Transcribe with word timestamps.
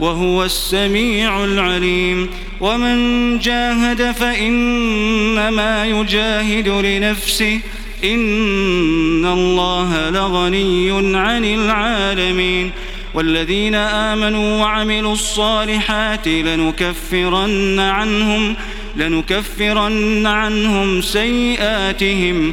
وهو 0.00 0.44
السميع 0.44 1.44
العليم 1.44 2.28
ومن 2.60 3.38
جاهد 3.38 4.12
فإنما 4.12 5.86
يجاهد 5.86 6.68
لنفسه 6.68 7.60
إن 8.04 9.26
الله 9.26 10.10
لغني 10.10 10.90
عن 11.16 11.44
العالمين 11.44 12.70
والذين 13.14 13.74
آمنوا 13.74 14.56
وعملوا 14.60 15.12
الصالحات 15.12 16.28
لنكفرن 16.28 17.78
عنهم 17.80 18.56
لنكفرن 18.96 20.26
عنهم 20.26 21.00
سيئاتهم 21.02 22.52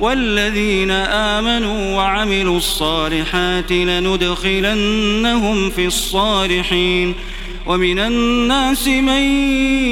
والذين 0.00 0.90
آمنوا 0.90 1.96
وعملوا 1.96 2.56
الصالحات 2.56 3.72
لندخلنهم 3.72 5.70
في 5.70 5.86
الصالحين 5.86 7.14
ومن 7.66 7.98
الناس 7.98 8.86
من 8.88 9.22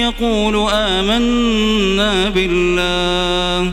يقول 0.00 0.56
آمنا 0.72 2.28
بالله 2.28 3.72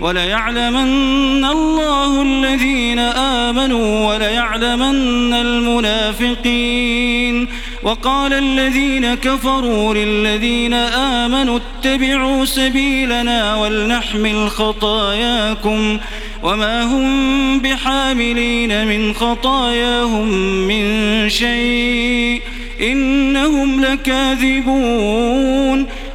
وليعلمن 0.00 1.44
الله 1.44 2.22
الذين 2.22 2.98
آمنوا 2.98 4.08
وليعلمن 4.14 5.32
المنافقين 5.34 7.48
وقال 7.82 8.32
الذين 8.32 9.14
كفروا 9.14 9.94
للذين 9.94 10.74
آمنوا 10.74 11.58
اتبعوا 11.58 12.44
سبيلنا 12.44 13.56
ولنحمل 13.56 14.50
خطاياكم 14.50 15.98
وما 16.42 16.84
هم 16.84 17.58
بحاملين 17.60 18.86
من 18.86 19.14
خطاياهم 19.14 20.28
من 20.68 20.84
شيء 21.28 22.42
إنهم 22.80 23.80
لكاذبون 23.84 25.86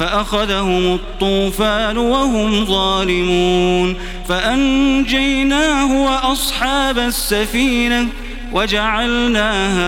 فأخذهم 0.00 0.94
الطوفان 0.94 1.98
وهم 1.98 2.64
ظالمون 2.64 3.94
فأنجيناه 4.28 5.92
وأصحاب 6.04 6.98
السفينة 6.98 8.08
وجعلناها 8.52 9.86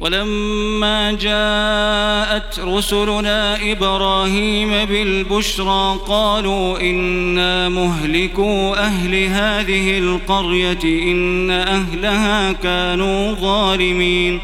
ولما 0.00 1.12
جاءت 1.12 2.58
رسلنا 2.60 3.72
ابراهيم 3.72 4.70
بالبشرى 4.84 5.96
قالوا 6.08 6.80
انا 6.90 7.68
مهلكو 7.68 8.74
اهل 8.74 9.14
هذه 9.14 9.98
القريه 9.98 11.12
ان 11.12 11.50
اهلها 11.50 12.52
كانوا 12.52 13.32
ظالمين 13.34 14.40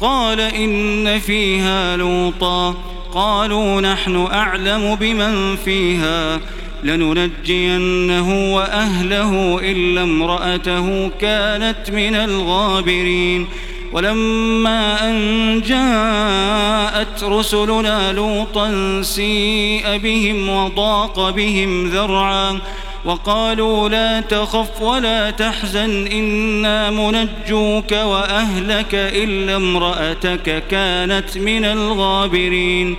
قال 0.00 0.40
ان 0.40 1.18
فيها 1.18 1.96
لوطا 1.96 2.74
قالوا 3.14 3.80
نحن 3.80 4.16
اعلم 4.16 4.94
بمن 4.94 5.56
فيها 5.56 6.40
لننجينه 6.84 8.54
واهله 8.54 9.58
الا 9.62 10.02
امراته 10.02 11.08
كانت 11.20 11.90
من 11.90 12.14
الغابرين 12.14 13.46
ولما 13.92 15.10
أن 15.10 15.60
جاءت 15.66 17.22
رسلنا 17.24 18.12
لوطا 18.12 19.02
سيء 19.02 19.98
بهم 19.98 20.48
وضاق 20.48 21.30
بهم 21.30 21.88
ذرعا 21.88 22.58
وقالوا 23.04 23.88
لا 23.88 24.20
تخف 24.20 24.82
ولا 24.82 25.30
تحزن 25.30 26.06
إنا 26.06 26.90
منجوك 26.90 27.92
وأهلك 27.92 28.88
إلا 28.94 29.56
امرأتك 29.56 30.62
كانت 30.70 31.38
من 31.38 31.64
الغابرين 31.64 32.96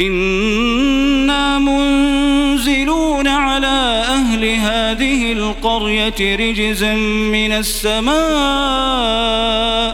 إنا 0.00 1.58
منزلون 1.58 3.28
على 3.28 4.00
أهل 4.08 4.44
هذه 4.44 5.32
القرية 5.32 6.36
رجزا 6.36 6.94
من 6.94 7.52
السماء 7.52 9.93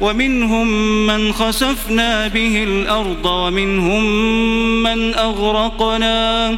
ومنهم 0.00 0.66
من 1.06 1.32
خسفنا 1.32 2.28
به 2.28 2.64
الأرض 2.64 3.26
ومنهم 3.26 4.02
من 4.82 5.14
أغرقنا 5.14 6.56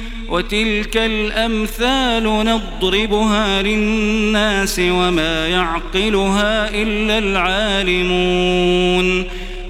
وتلك 0.31 0.97
الأمثال 0.97 2.23
نضربها 2.23 3.61
للناس 3.61 4.79
وما 4.83 5.47
يعقلها 5.47 6.69
إلا 6.81 7.17
العالمون 7.17 9.25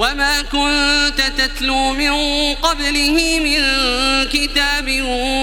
وما 0.00 0.42
كنت 0.42 1.20
تتلو 1.38 1.90
من 1.92 2.12
قبله 2.54 3.38
من 3.44 3.58
كتاب 4.28 5.02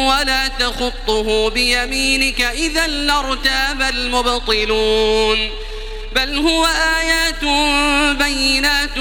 ولا 0.09 0.47
تخطه 0.47 1.49
بيمينك 1.49 2.41
إذا 2.41 2.87
لارتاب 2.87 3.81
المبطلون 3.81 5.39
بل 6.15 6.37
هو 6.37 6.65
آيات 6.99 7.43
بينات 8.17 8.99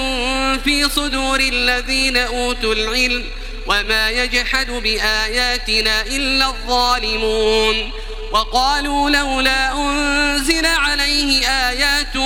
في 0.64 0.88
صدور 0.96 1.40
الذين 1.40 2.16
أوتوا 2.16 2.74
العلم 2.74 3.24
وما 3.66 4.10
يجحد 4.10 4.70
بآياتنا 4.70 6.02
إلا 6.02 6.46
الظالمون 6.46 7.90
وقالوا 8.32 9.10
لولا 9.10 9.72
أنزل 9.72 10.66
عليه 10.66 11.46
آيات 11.48 12.16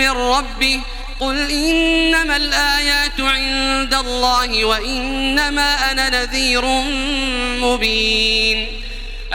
من 0.00 0.10
ربه 0.10 0.80
قل 1.20 1.50
إنما 1.50 2.36
الآيات 2.36 3.20
عند 3.20 3.94
الله 3.94 4.64
وإنما 4.64 5.92
أنا 5.92 6.10
نذير 6.20 6.64
مبين 7.64 8.66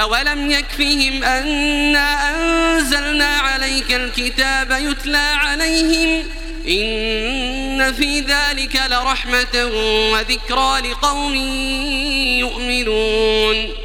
أولم 0.01 0.51
يكفهم 0.51 1.23
أنا 1.23 2.29
أنزلنا 2.29 3.27
عليك 3.37 3.93
الكتاب 3.93 4.71
يتلى 4.71 5.17
عليهم 5.35 6.23
إن 6.67 7.93
في 7.93 8.19
ذلك 8.19 8.81
لرحمة 8.91 9.63
وذكرى 10.11 10.91
لقوم 10.91 11.35
يؤمنون 12.39 13.84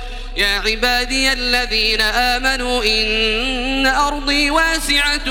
يا 0.41 0.47
عبادي 0.65 1.33
الذين 1.33 2.01
آمنوا 2.01 2.83
إن 2.83 3.87
أرضي 3.87 4.49
واسعة 4.51 5.25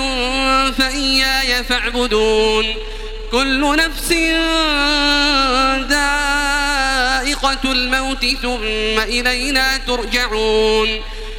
فإياي 0.71 1.65
فاعبدون 1.65 2.67
كل 3.33 3.77
نفس 3.77 4.13
ذائقة 5.91 7.73
الموت 7.73 8.27
ثم 8.43 9.01
إلينا 9.01 9.77
ترجعون 9.77 10.89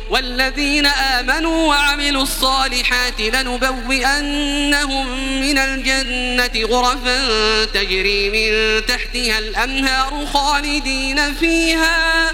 والذين 0.09 0.85
آمنوا 0.85 1.67
وعملوا 1.67 2.23
الصالحات 2.23 3.21
لنبوئنهم 3.21 5.07
من 5.41 5.57
الجنة 5.57 6.65
غرفا 6.67 7.27
تجري 7.65 8.29
من 8.29 8.81
تحتها 8.85 9.39
الأنهار 9.39 10.25
خالدين 10.33 11.33
فيها 11.35 12.31
ۖ 12.31 12.33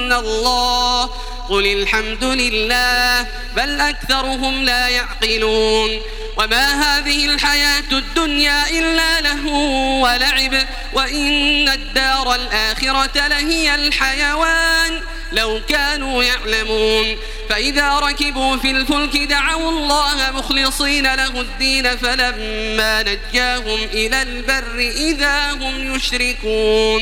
الله 0.13 1.09
قل 1.49 1.65
الحمد 1.67 2.23
لله 2.23 3.27
بل 3.57 3.79
أكثرهم 3.79 4.63
لا 4.63 4.87
يعقلون 4.87 6.01
وما 6.37 6.81
هذه 6.83 7.25
الحياة 7.25 7.83
الدنيا 7.91 8.69
إلا 8.69 9.21
له 9.21 9.45
ولعب 10.01 10.65
وإن 10.93 11.69
الدار 11.69 12.35
الآخرة 12.35 13.27
لهي 13.27 13.75
الحيوان 13.75 15.01
لو 15.31 15.61
كانوا 15.69 16.23
يعلمون 16.23 17.15
فإذا 17.49 17.99
ركبوا 17.99 18.57
في 18.57 18.71
الفلك 18.71 19.17
دعوا 19.17 19.71
الله 19.71 20.31
مخلصين 20.33 21.15
له 21.15 21.41
الدين 21.41 21.97
فلما 21.97 23.03
نجاهم 23.03 23.83
إلى 23.83 24.21
البر 24.21 24.79
إذا 24.79 25.51
هم 25.51 25.95
يشركون 25.95 27.01